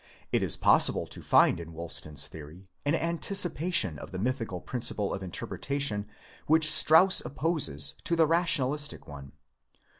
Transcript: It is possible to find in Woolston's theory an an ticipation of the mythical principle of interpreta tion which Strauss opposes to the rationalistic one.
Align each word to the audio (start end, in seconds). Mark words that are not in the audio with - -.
It 0.31 0.41
is 0.41 0.57
possible 0.57 1.05
to 1.05 1.21
find 1.21 1.59
in 1.59 1.75
Woolston's 1.75 2.25
theory 2.25 2.67
an 2.87 2.95
an 2.95 3.19
ticipation 3.19 3.99
of 3.99 4.09
the 4.11 4.17
mythical 4.17 4.59
principle 4.59 5.13
of 5.13 5.21
interpreta 5.21 5.79
tion 5.79 6.07
which 6.47 6.71
Strauss 6.71 7.21
opposes 7.23 7.93
to 8.05 8.15
the 8.15 8.25
rationalistic 8.25 9.07
one. 9.07 9.33